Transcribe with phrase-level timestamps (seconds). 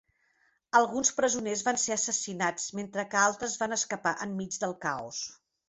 [0.79, 5.25] Alguns presoners van ser assassinats, mentre que altres van escapar enmig del caos.